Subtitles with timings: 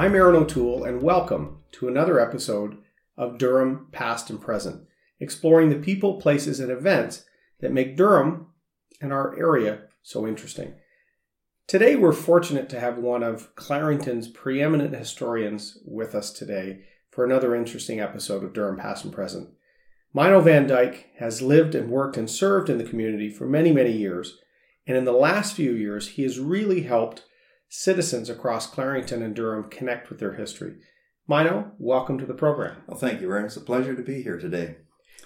[0.00, 2.78] I'm Erin O'Toole, and welcome to another episode
[3.18, 4.86] of Durham Past and Present,
[5.20, 7.26] exploring the people, places, and events
[7.60, 8.46] that make Durham
[9.02, 10.72] and our area so interesting.
[11.66, 17.54] Today, we're fortunate to have one of Clarington's preeminent historians with us today for another
[17.54, 19.50] interesting episode of Durham Past and Present.
[20.16, 23.92] Myno Van Dyke has lived and worked and served in the community for many, many
[23.92, 24.38] years,
[24.86, 27.24] and in the last few years, he has really helped
[27.70, 30.74] citizens across Clarington and Durham connect with their history.
[31.28, 32.78] Myno, welcome to the program.
[32.88, 33.44] Well, thank you, Erin.
[33.44, 34.78] It's a pleasure to be here today.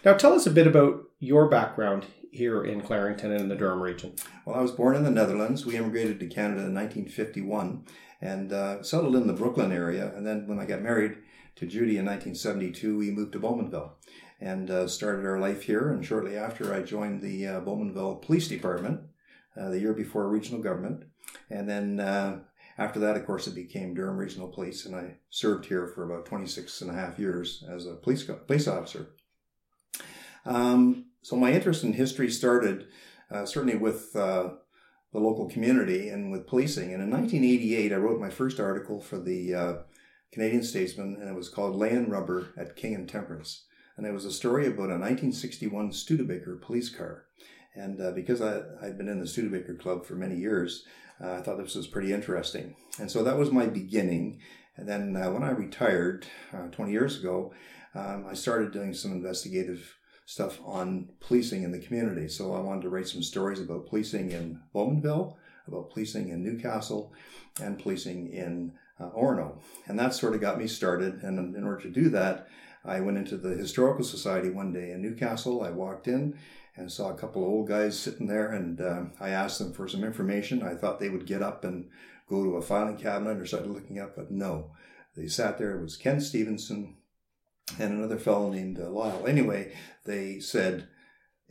[0.05, 3.81] Now, tell us a bit about your background here in Clarington and in the Durham
[3.81, 4.15] region.
[4.45, 5.65] Well, I was born in the Netherlands.
[5.65, 7.87] We immigrated to Canada in 1951
[8.21, 10.13] and uh, settled in the Brooklyn area.
[10.15, 11.17] And then when I got married
[11.57, 13.93] to Judy in 1972, we moved to Bowmanville
[14.39, 15.91] and uh, started our life here.
[15.91, 19.01] And shortly after, I joined the uh, Bowmanville Police Department
[19.59, 21.05] uh, the year before regional government.
[21.51, 22.41] And then uh,
[22.79, 26.27] after that, of course, it became Durham Regional Police, and I served here for about
[26.27, 29.11] 26 and a half years as a police, police officer.
[30.45, 32.87] Um, so my interest in history started
[33.31, 34.51] uh, certainly with uh,
[35.13, 36.93] the local community and with policing.
[36.93, 39.75] And in 1988, I wrote my first article for the uh,
[40.33, 43.65] Canadian Statesman, and it was called Land Rubber at King and Temperance.
[43.97, 47.27] And it was a story about a 1961 Studebaker police car.
[47.75, 50.85] And uh, because I, I'd been in the Studebaker Club for many years,
[51.23, 52.77] uh, I thought this was pretty interesting.
[52.99, 54.41] And so that was my beginning.
[54.77, 57.53] And then uh, when I retired uh, 20 years ago,
[57.95, 62.29] um, I started doing some investigative stuff on policing in the community.
[62.29, 65.37] So I wanted to write some stories about policing in Bowmanville,
[65.69, 67.13] about policing in Newcastle,
[67.61, 69.59] and policing in uh, Orono.
[69.87, 71.23] And that sort of got me started.
[71.23, 72.49] And in order to do that,
[72.85, 75.63] I went into the Historical Society one day in Newcastle.
[75.63, 76.37] I walked in
[76.77, 79.87] and saw a couple of old guys sitting there, and uh, I asked them for
[79.87, 80.63] some information.
[80.63, 81.89] I thought they would get up and
[82.29, 84.73] go to a filing cabinet or start looking up, but no.
[85.17, 85.79] They sat there.
[85.79, 86.97] It was Ken Stevenson
[87.79, 89.27] and another fellow named uh, Lyle.
[89.27, 89.73] Anyway,
[90.05, 90.89] they said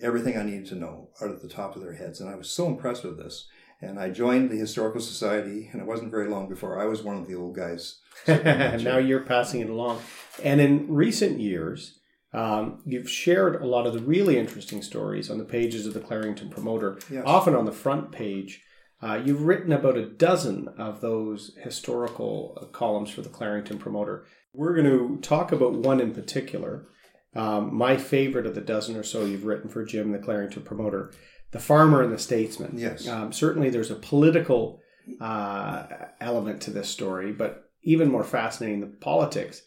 [0.01, 2.49] everything I needed to know out at the top of their heads, and I was
[2.49, 3.47] so impressed with this.
[3.81, 7.17] And I joined the Historical Society, and it wasn't very long before I was one
[7.17, 7.99] of the old guys.
[8.27, 10.01] now you're passing it along.
[10.41, 11.99] And in recent years,
[12.33, 15.99] um, you've shared a lot of the really interesting stories on the pages of the
[15.99, 17.23] Clarington Promoter, yes.
[17.25, 18.61] often on the front page.
[19.01, 24.25] Uh, you've written about a dozen of those historical uh, columns for the Clarington Promoter.
[24.53, 26.87] We're going to talk about one in particular.
[27.35, 31.11] Um, my favorite of the dozen or so you've written for Jim, the Clarington Promoter,
[31.51, 32.77] The Farmer and the Statesman.
[32.77, 33.07] Yes.
[33.07, 34.81] Um, certainly there's a political
[35.19, 35.85] uh,
[36.21, 39.61] element to this story, but even more fascinating, the politics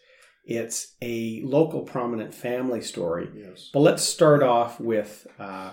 [0.47, 3.29] it's a local prominent family story.
[3.37, 3.71] Yes.
[3.73, 5.73] But let's start off with uh,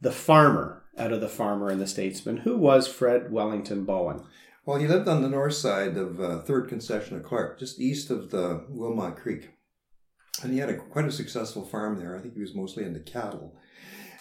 [0.00, 2.38] the farmer out of The Farmer and the Statesman.
[2.38, 4.22] Who was Fred Wellington Bowen?
[4.64, 8.10] Well, he lived on the north side of uh, 3rd Concession of Clarke, just east
[8.10, 9.50] of the Wilmot Creek.
[10.42, 12.16] And he had a, quite a successful farm there.
[12.16, 13.56] I think he was mostly into cattle.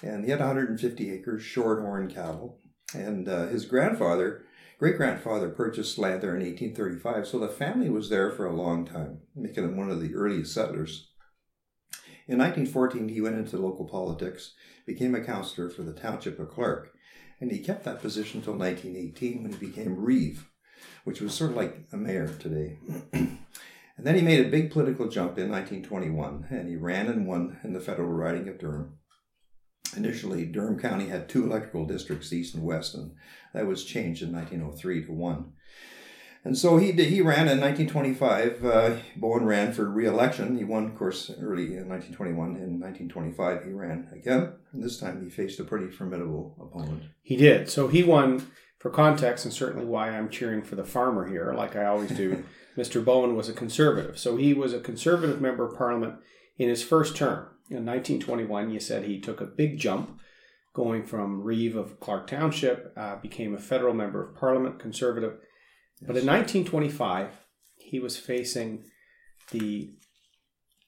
[0.02, 2.60] And he had 150 acres, shorthorn cattle.
[2.94, 4.44] And uh, his grandfather
[4.84, 8.86] great grandfather purchased land there in 1835, so the family was there for a long
[8.86, 11.08] time, making him one of the earliest settlers.
[12.28, 14.52] In 1914, he went into local politics,
[14.86, 16.92] became a councillor for the township of Clarke,
[17.40, 20.50] and he kept that position until 1918 when he became reeve,
[21.06, 22.78] which was sort of like a mayor today.
[23.14, 23.38] and
[23.98, 27.72] then he made a big political jump in 1921, and he ran and won in
[27.72, 28.98] the federal riding of Durham.
[29.98, 33.12] Initially, Durham County had two electoral districts, east and west, and
[33.54, 35.54] that was changed in 1903 to one.
[36.46, 38.66] And so he did, he ran in 1925.
[38.66, 40.58] Uh, Bowen ran for re-election.
[40.58, 42.36] He won, of course, early in 1921.
[42.58, 44.52] In 1925, he ran again.
[44.74, 47.04] And this time, he faced a pretty formidable opponent.
[47.22, 47.70] He did.
[47.70, 48.48] So he won.
[48.80, 52.44] For context, and certainly why I'm cheering for the farmer here, like I always do.
[52.78, 53.02] Mr.
[53.02, 56.16] Bowen was a conservative, so he was a conservative member of Parliament
[56.58, 57.48] in his first term.
[57.74, 60.20] In 1921, you said he took a big jump,
[60.74, 65.34] going from Reeve of Clarke Township, uh, became a federal member of parliament, conservative.
[66.00, 66.08] Yes.
[66.08, 67.30] But in 1925,
[67.76, 68.84] he was facing
[69.52, 69.94] the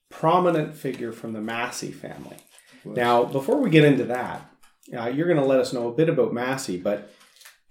[0.09, 2.37] prominent figure from the Massey family.
[2.85, 4.49] Now, before we get into that,
[4.95, 7.11] uh, you're going to let us know a bit about Massey, but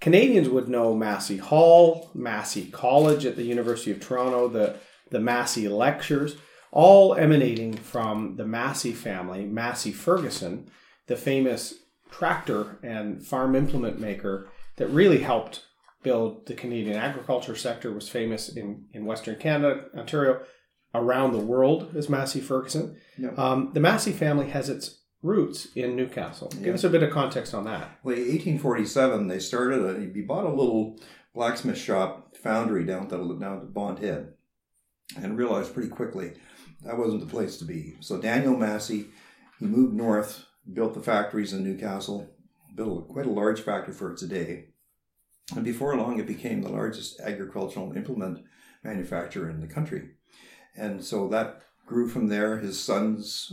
[0.00, 4.76] Canadians would know Massey Hall, Massey College at the University of Toronto, the,
[5.10, 6.36] the Massey Lectures
[6.74, 10.68] all emanating from the Massey family, Massey Ferguson,
[11.06, 11.74] the famous
[12.10, 15.64] tractor and farm implement maker that really helped
[16.02, 20.40] build the Canadian agriculture sector, was famous in, in Western Canada, Ontario,
[20.94, 22.96] around the world as Massey Ferguson.
[23.36, 26.52] Um, the Massey family has its roots in Newcastle.
[26.60, 28.00] Give us a bit of context on that.
[28.02, 30.98] Well, 1847, they started, a, he bought a little
[31.34, 34.34] blacksmith shop, foundry down, to, down at Bond Head
[35.16, 36.32] and realized pretty quickly
[36.84, 37.96] that wasn't the place to be.
[38.00, 39.06] So Daniel Massey,
[39.58, 42.30] he moved north, built the factories in Newcastle,
[42.74, 44.66] built quite a large factory for today.
[45.54, 48.44] And before long, it became the largest agricultural implement
[48.82, 50.10] manufacturer in the country.
[50.76, 52.58] And so that grew from there.
[52.58, 53.52] His sons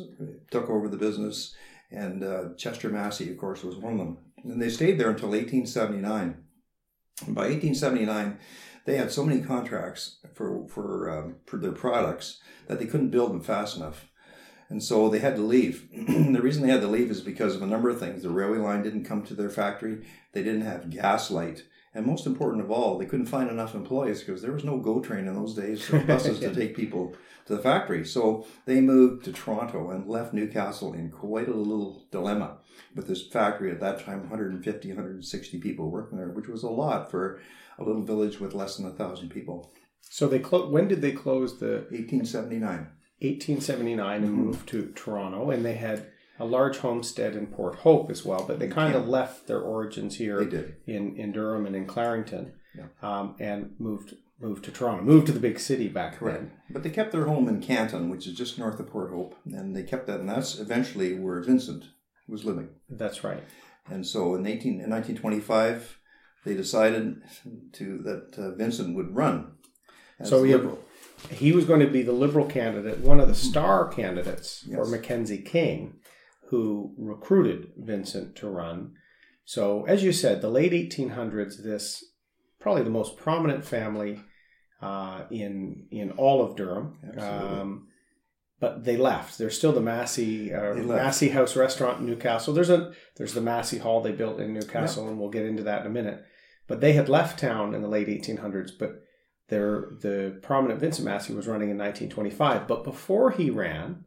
[0.49, 1.53] took over the business,
[1.91, 4.17] and uh, Chester Massey, of course, was one of them.
[4.43, 6.43] And they stayed there until 1879.
[7.27, 8.37] By 1879,
[8.85, 13.31] they had so many contracts for for, um, for their products that they couldn't build
[13.31, 14.07] them fast enough.
[14.69, 15.89] And so they had to leave.
[15.91, 18.23] the reason they had to leave is because of a number of things.
[18.23, 20.05] The railway line didn't come to their factory.
[20.31, 21.63] They didn't have gas light.
[21.93, 25.01] And most important of all, they couldn't find enough employees because there was no GO
[25.01, 27.13] train in those days for buses to take people
[27.45, 28.05] to the factory.
[28.05, 32.57] So they moved to Toronto and left Newcastle in quite a little dilemma
[32.95, 37.11] with this factory at that time 150, 160 people working there, which was a lot
[37.11, 37.41] for
[37.77, 39.73] a little village with less than a thousand people.
[40.01, 42.87] So they clo- when did they close the 1879.
[43.19, 44.45] 1879 and mm-hmm.
[44.45, 46.07] moved to Toronto, and they had
[46.41, 48.43] a large homestead in Port Hope as well.
[48.47, 50.75] But they kind of left their origins here They did.
[50.87, 52.45] in in Durham and in Clarington,
[52.77, 52.87] Yeah.
[53.09, 54.09] um, and moved
[54.39, 56.51] moved to Toronto, moved to the big city back then.
[56.73, 59.75] But they kept their home in Canton, which is just north of Port Hope, and
[59.75, 61.83] they kept that, and that's eventually where Vincent
[62.27, 62.69] was living.
[62.89, 63.43] That's right.
[63.87, 65.99] And so in 18, in 1925,
[66.45, 67.21] they decided
[67.73, 69.51] to that uh, Vincent would run.
[70.19, 70.79] As So have- Liberal.
[71.29, 75.37] He was going to be the Liberal candidate, one of the star candidates for Mackenzie
[75.43, 75.99] King,
[76.51, 78.91] who recruited Vincent to run.
[79.45, 82.03] So, as you said, the late 1800s, this
[82.59, 84.21] probably the most prominent family
[84.81, 86.99] uh, in in all of Durham.
[87.17, 87.87] Um,
[88.59, 89.37] but they left.
[89.37, 92.53] There's still the Massey uh, Massey House restaurant in Newcastle.
[92.53, 95.81] There's a there's the Massey Hall they built in Newcastle, and we'll get into that
[95.81, 96.21] in a minute.
[96.67, 98.71] But they had left town in the late 1800s.
[98.77, 99.03] But
[99.47, 102.67] their the prominent Vincent Massey was running in 1925.
[102.67, 104.03] But before he ran,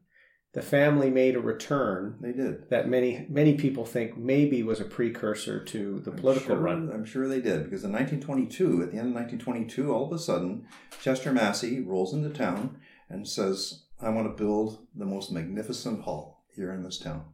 [0.54, 2.70] the family made a return They did.
[2.70, 6.90] that many many people think maybe was a precursor to the political I'm sure, run.
[6.92, 10.18] I'm sure they did because in 1922, at the end of 1922, all of a
[10.18, 10.66] sudden,
[11.00, 12.78] Chester Massey rolls into town
[13.08, 17.24] and says, "I want to build the most magnificent hall here in this town."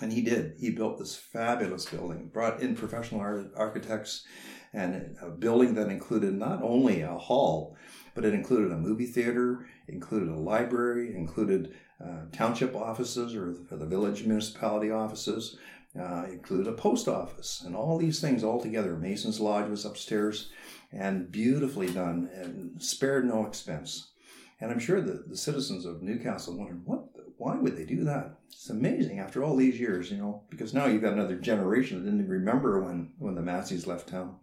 [0.00, 0.54] And he did.
[0.58, 4.24] He built this fabulous building, brought in professional ar- architects,
[4.72, 7.76] and a building that included not only a hall,
[8.14, 13.76] but it included a movie theater, included a library, included uh, township offices or the,
[13.76, 15.58] the village municipality offices,
[15.98, 18.96] uh, included a post office, and all these things all together.
[18.96, 20.50] Mason's Lodge was upstairs,
[20.92, 24.12] and beautifully done, and spared no expense.
[24.60, 27.04] And I'm sure that the citizens of Newcastle wondered, what?
[27.36, 28.38] Why would they do that?
[28.46, 32.10] It's amazing after all these years, you know, because now you've got another generation that
[32.10, 34.36] didn't remember when when the Masseys left town.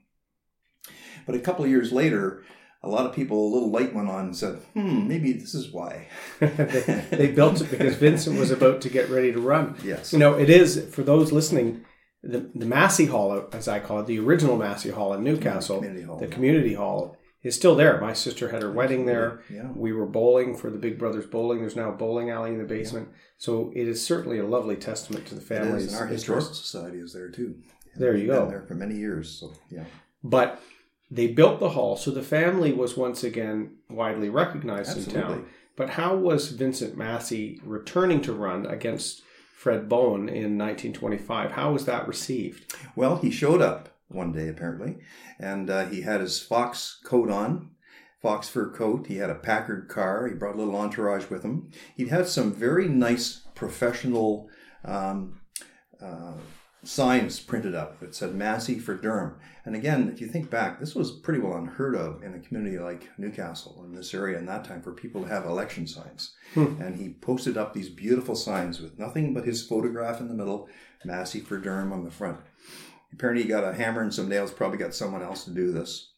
[1.25, 2.43] But a couple of years later,
[2.83, 5.71] a lot of people, a little light went on and said, "Hmm, maybe this is
[5.71, 6.07] why."
[6.39, 9.75] they, they built it because Vincent was about to get ready to run.
[9.83, 10.13] Yes.
[10.13, 11.85] You know, it is for those listening.
[12.23, 16.03] The, the Massey Hall, as I call it, the original Massey Hall in Newcastle, Community
[16.03, 16.19] hall.
[16.19, 17.99] the community hall, is still there.
[17.99, 19.41] My sister had her wedding there.
[19.49, 19.71] Yeah.
[19.73, 21.61] We were bowling for the Big Brothers Bowling.
[21.61, 23.09] There's now a bowling alley in the basement.
[23.37, 26.53] So it is certainly a lovely testament to the It family's is, and our historical
[26.53, 27.55] society is there too.
[27.95, 28.41] There you go.
[28.41, 29.85] Been there for many years, so yeah.
[30.23, 30.61] But
[31.11, 35.45] they built the hall, so the family was once again widely recognized in town.
[35.75, 39.21] But how was Vincent Massey returning to run against
[39.55, 41.51] Fred Bowen in 1925?
[41.51, 42.73] How was that received?
[42.95, 44.97] Well, he showed up one day apparently,
[45.37, 47.71] and uh, he had his fox coat on,
[48.21, 49.07] fox fur coat.
[49.07, 50.27] He had a Packard car.
[50.27, 51.71] He brought a little entourage with him.
[51.95, 54.49] He had some very nice professional
[54.85, 55.41] um,
[56.01, 56.33] uh,
[56.83, 59.35] signs printed up that said Massey for Durham.
[59.65, 62.79] And again, if you think back, this was pretty well unheard of in a community
[62.79, 66.35] like Newcastle in this area in that time for people to have election signs.
[66.81, 70.67] And he posted up these beautiful signs with nothing but his photograph in the middle,
[71.05, 72.39] Massey for Durham on the front.
[73.13, 74.51] Apparently, he got a hammer and some nails.
[74.51, 76.13] Probably got someone else to do this.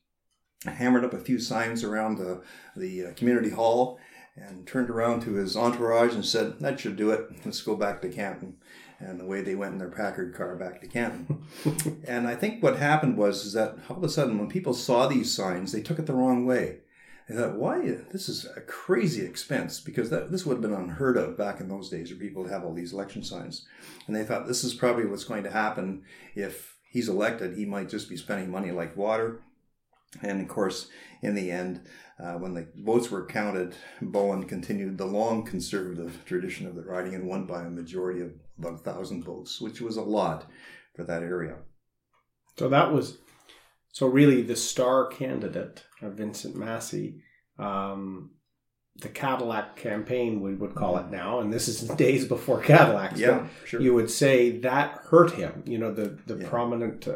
[0.65, 2.41] Hammered up a few signs around the
[2.77, 3.99] the uh, community hall,
[4.35, 7.29] and turned around to his entourage and said, "That should do it.
[7.45, 8.57] Let's go back to Canton."
[8.99, 11.43] And the way they went in their Packard car back to Canton.
[12.07, 15.07] and I think what happened was is that all of a sudden, when people saw
[15.07, 16.79] these signs, they took it the wrong way.
[17.27, 17.81] They thought, "Why?
[18.11, 21.69] This is a crazy expense because that this would have been unheard of back in
[21.69, 23.65] those days, for people to have all these election signs."
[24.07, 26.03] And they thought, "This is probably what's going to happen
[26.35, 27.55] if he's elected.
[27.55, 29.41] He might just be spending money like water."
[30.21, 30.89] And of course,
[31.21, 31.81] in the end,
[32.19, 37.15] uh, when the votes were counted, Bowen continued the long conservative tradition of the riding
[37.15, 40.45] and won by a majority of about a thousand votes, which was a lot
[40.95, 41.55] for that area.
[42.57, 43.17] So that was
[43.91, 47.21] so really the star candidate of Vincent Massey
[47.59, 48.31] um,
[48.97, 53.19] the Cadillac campaign, we would call it now, and this is days before Cadillacs.
[53.19, 53.81] Yeah, sure.
[53.81, 55.63] You would say that hurt him.
[55.65, 56.49] You know, the the Yeah.
[56.49, 57.07] prominent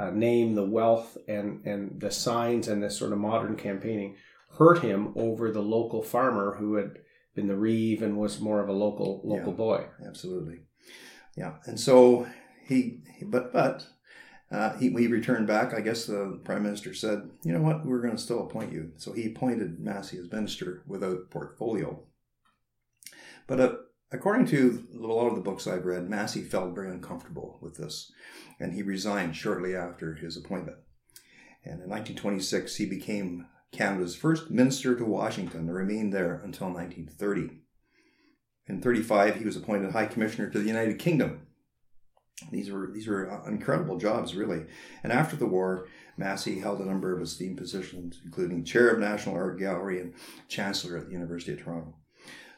[0.00, 4.16] uh, name, the wealth, and and the signs, and this sort of modern campaigning
[4.58, 6.90] hurt him over the local farmer who had
[7.34, 9.56] been the reeve and was more of a local local Yeah.
[9.56, 9.86] boy.
[10.06, 10.58] Absolutely.
[11.36, 11.54] Yeah.
[11.66, 12.26] And so
[12.66, 13.86] he, but, but,
[14.50, 18.00] uh, he, he returned back, I guess the prime minister said, you know what, we're
[18.02, 18.90] going to still appoint you.
[18.96, 22.02] So he appointed Massey as minister without portfolio.
[23.46, 23.74] But uh,
[24.12, 28.12] according to a lot of the books I've read, Massey felt very uncomfortable with this,
[28.58, 30.78] and he resigned shortly after his appointment.
[31.64, 37.60] And in 1926, he became Canada's first minister to Washington and remained there until 1930.
[38.66, 41.46] In 35, he was appointed High Commissioner to the United Kingdom.
[42.50, 44.64] These were these were incredible jobs, really.
[45.02, 49.34] And after the war, Massey held a number of esteemed positions, including chair of National
[49.34, 50.14] Art Gallery and
[50.48, 51.94] chancellor at the University of Toronto.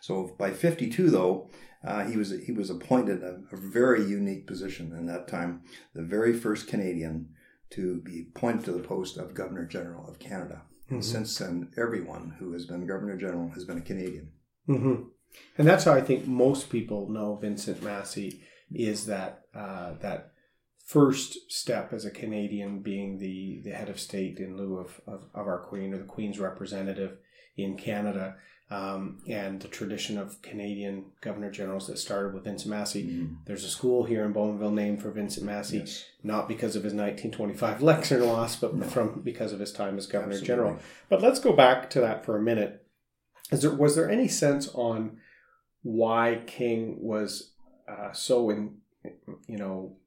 [0.03, 1.49] So by 52, though,
[1.85, 5.63] uh, he was he was appointed a, a very unique position in that time,
[5.95, 7.29] the very first Canadian
[7.71, 10.63] to be appointed to the post of Governor General of Canada.
[10.91, 11.05] And Mhm.
[11.05, 14.33] since then, everyone who has been Governor General has been a Canadian.
[14.67, 14.95] hmm
[15.57, 18.43] And that's how I think most people know Vincent Massey
[18.73, 20.32] is that uh, that
[20.93, 25.25] first step as a Canadian being the, the head of state in lieu of, of,
[25.35, 27.19] of our Queen or the Queen's representative
[27.57, 28.37] in Canada.
[28.71, 33.29] Um, and the tradition of Canadian governor generals that started with Vincent Massey.
[33.45, 36.07] There's a school here in Bowmanville named for Vincent Massey, Yes.
[36.23, 38.87] not because of his 1925 lecture loss, but No.
[38.87, 40.47] from because of his time as governor Absolutely.
[40.47, 40.79] general.
[41.11, 42.87] But let's go back to that for a minute.
[43.51, 45.19] Is there was there any sense on
[45.83, 47.53] why King was
[47.87, 48.77] uh, so in
[49.47, 49.99] you know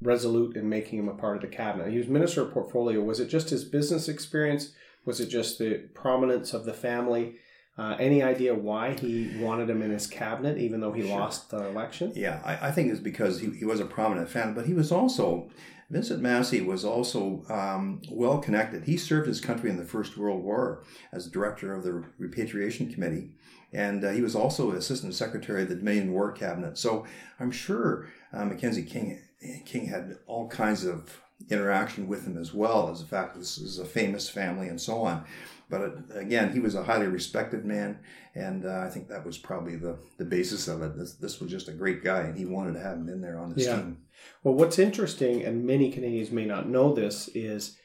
[0.00, 1.90] resolute in making him a part of the cabinet?
[1.90, 3.00] He was minister of portfolio.
[3.02, 4.72] Was it just his business experience?
[5.04, 7.36] Was it just the prominence of the family?
[7.76, 11.18] Uh, any idea why he wanted him in his cabinet, even though he Sure.
[11.18, 12.12] lost the election?
[12.14, 14.92] Yeah, I, I think it's because he, he was a prominent fan, but he was
[14.92, 15.50] also,
[15.90, 18.84] Vincent Massey was also um, well connected.
[18.84, 23.32] He served his country in the First World War as director of the Repatriation Committee,
[23.72, 26.78] and uh, he was also assistant secretary of the Dominion War Cabinet.
[26.78, 27.04] So
[27.40, 29.20] I'm sure uh, Mackenzie King,
[29.64, 33.58] King had all kinds of interaction with him as well as the fact that this
[33.58, 35.24] is a famous family and so on.
[35.68, 37.98] But uh, again, he was a highly respected man,
[38.34, 40.96] and uh, I think that was probably the, the basis of it.
[40.96, 43.38] This, this was just a great guy, and he wanted to have him in there
[43.38, 43.76] on his Yeah.
[43.76, 43.98] team.
[44.42, 47.76] Well, what's interesting, and many Canadians may not know this, is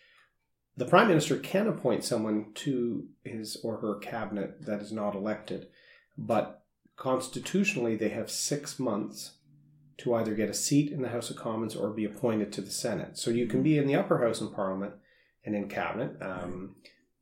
[0.77, 5.67] the Prime Minister can appoint someone to his or her cabinet that is not elected,
[6.17, 6.63] but
[6.95, 9.31] constitutionally they have six months
[9.99, 12.71] to either get a seat in the House of Commons or be appointed to the
[12.71, 13.17] Senate.
[13.17, 14.93] So you can be in the upper house in Parliament
[15.45, 16.11] and in cabinet.
[16.21, 16.75] Um,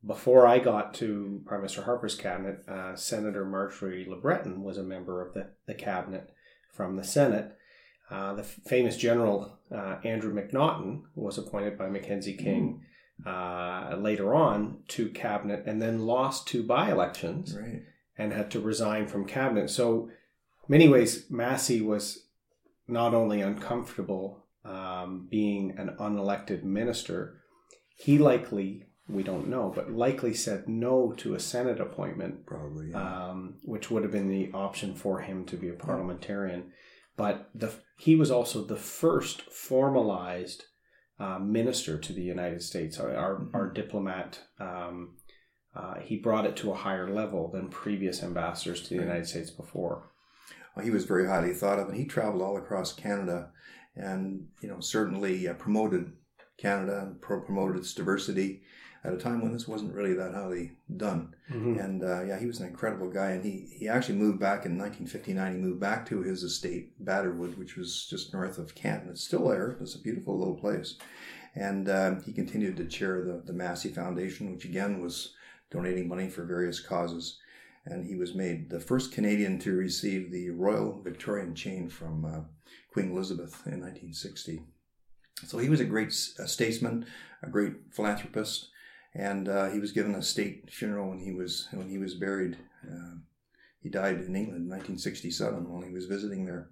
[0.06, 5.26] before I got to Prime Minister Harper's cabinet, uh, Senator Marjory LeBreton was a member
[5.26, 6.30] of the, the cabinet
[6.72, 7.54] from the Senate.
[8.10, 12.82] Uh, the f- famous general uh, Andrew McNaughton was appointed by Mackenzie King
[13.26, 17.82] uh, later on to cabinet and then lost two by elections Right.
[18.18, 19.70] and had to resign from cabinet.
[19.70, 20.10] So,
[20.68, 22.27] many ways, Massey was
[22.88, 27.42] not only uncomfortable um, being an unelected minister,
[27.96, 32.90] he likely, we don't know, but likely said no to a Senate appointment Probably.
[32.92, 33.30] Yeah.
[33.30, 36.72] um, which would have been the option for him to be a parliamentarian.
[37.16, 40.66] But the, he was also the first formalized
[41.20, 43.00] uh, minister to the United States.
[43.00, 43.50] Our, our, Mhm.
[43.56, 45.16] our diplomat, um,
[45.76, 49.02] uh, he brought it to a higher level than previous ambassadors to the.
[49.02, 50.12] United States before.
[50.78, 53.50] Well, he was very highly thought of, and he traveled all across Canada,
[53.96, 56.12] and you know certainly uh, promoted
[56.58, 58.62] Canada and pro- promoted its diversity
[59.04, 61.34] at a time when this wasn't really that highly done.
[61.52, 61.84] Mhm.
[61.84, 64.78] And uh, yeah, he was an incredible guy, and he he actually moved back in
[64.78, 65.54] 1959.
[65.56, 69.10] He moved back to his estate, Batterwood, which was just north of Canton.
[69.10, 69.78] It's still there.
[69.82, 70.94] It's a beautiful little place,
[71.56, 75.34] and um, he continued to chair the the Massey Foundation, which again was
[75.72, 77.40] donating money for various causes.
[77.90, 82.42] And he was made the first Canadian to receive the Royal Victorian chain from uh,
[82.92, 84.62] Queen Elizabeth in 1960.
[85.46, 87.06] So he was a great a statesman,
[87.42, 88.70] a great philanthropist,
[89.16, 92.58] and uh, he was given a state funeral when he was when he was buried.
[92.84, 93.20] Uh,
[93.82, 96.72] he died in England in 1967 while he was visiting there.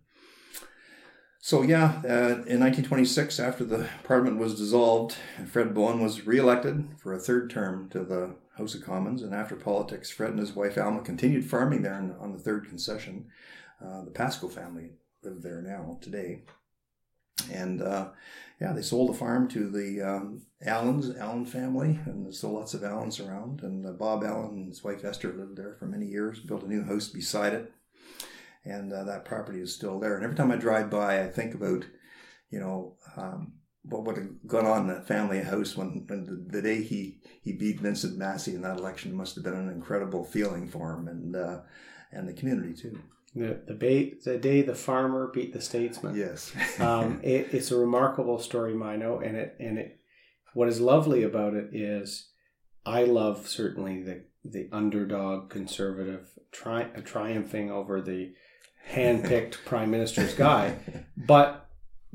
[1.39, 5.15] So yeah, uh, in 1926, after the Parliament was dissolved,
[5.47, 9.55] Fred Bowen was re-elected for a third term to the House of Commons, and after
[9.55, 13.27] politics, Fred and his wife Alma continued farming there on, the third concession.
[13.83, 14.91] Uh, the Pasco family
[15.23, 16.43] live there now today.
[17.51, 18.09] And uh,
[18.61, 22.73] yeah, they sold the farm to the um, Allens, Allen family, and there's still lots
[22.73, 23.61] of Allens around.
[23.61, 26.67] And uh, Bob Allen and his wife Esther lived there for many years, built a
[26.67, 27.73] new house beside it.
[28.63, 30.15] And uh, that property is still there.
[30.15, 31.85] And every time I drive by, I think about,
[32.49, 33.53] you know, um,
[33.87, 37.19] what would have gone on in that family house when, when the, the, day he,
[37.43, 41.07] he beat Vincent Massey in that election must have been an incredible feeling for him
[41.07, 41.59] and uh,
[42.11, 42.99] and the community too.
[43.35, 46.15] The the, the day the farmer beat the statesman.
[46.15, 49.99] Yes, um, it, it's a remarkable story, Myno, and it and it.
[50.53, 52.29] What is lovely about it is,
[52.85, 58.33] I love certainly the the underdog conservative tri- triumphing over the
[58.85, 60.77] hand-picked prime minister's guy,
[61.17, 61.64] but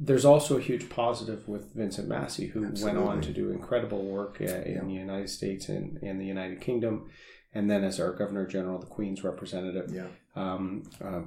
[0.02, 3.00] there's also a huge positive with Vincent Massey, who Absolutely.
[3.00, 4.80] went on to do incredible work in yeah.
[4.83, 7.11] the United States and in the United Kingdom,
[7.52, 9.92] and then as our Governor General, the Queen's representative.
[9.92, 10.07] Yeah.
[10.35, 11.23] Um, uh,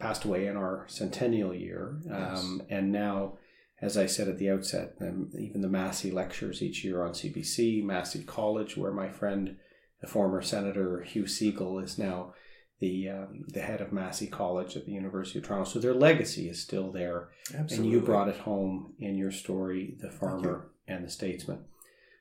[0.00, 3.34] passed away in our centennial year, um, and now,
[3.80, 7.84] as I said at the outset, um, even the Massey lectures each year on CBC,
[7.84, 9.56] Massey College, where my friend,
[10.00, 12.32] the former Senator Hugh Segal, is now
[12.80, 15.68] the um, the head of Massey College at the University of Toronto.
[15.68, 17.76] So their legacy is still there, Absolutely.
[17.76, 21.64] and you brought it home in your story, the farmer and the statesman.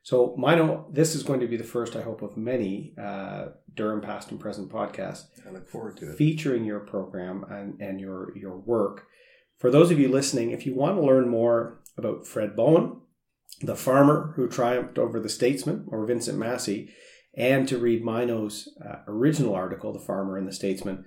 [0.08, 4.00] So, Myno, this is going to be the first, I hope, of many uh, Durham
[4.00, 5.26] Past and Present podcasts.
[5.46, 6.18] I look forward to it.
[6.18, 9.08] Featuring your program and, and your, your work.
[9.58, 13.02] For those of you listening, if you want to learn more about Fred Bowen,
[13.60, 16.90] the farmer who triumphed over the statesman, or Vincent Massey,
[17.38, 21.06] and to read Myno's uh, original article, The Farmer and the Statesman,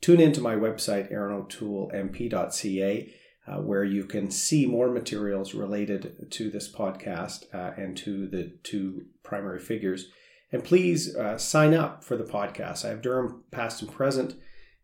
[0.00, 3.14] tune into my website, aarono'toolemp.ca,
[3.48, 8.56] uh, where you can see more materials related to this podcast uh, and to the
[8.62, 10.10] two primary figures.
[10.52, 12.84] And please uh, sign up for the podcast.
[12.84, 14.36] I have Durham Past and Present,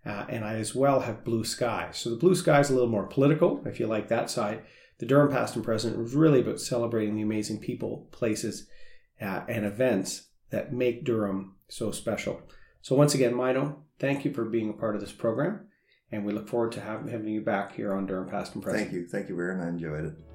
[0.05, 1.91] uh, and I as well have Blue Sky.
[1.93, 4.65] So the Blue Sky is a little more political, if you like that side.
[4.99, 8.67] The Durham Past and Present was really about celebrating the amazing people, places,
[9.21, 12.41] uh, and events that make Durham so special.
[12.81, 15.67] So, once again, Myno, thank you for being a part of this program,
[16.13, 18.85] and we look forward to having you back here on Durham Past and Present.
[18.85, 19.09] Thank you.
[19.09, 19.61] Thank you, Erin.
[19.61, 20.34] I enjoyed it.